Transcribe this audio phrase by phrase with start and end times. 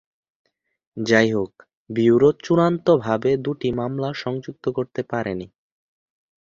[0.97, 1.51] যাইহোক,
[1.89, 5.47] ব্যুরো চূড়ান্তভাবে দুটি মামলা সংযুক্ত করতে পারেনি।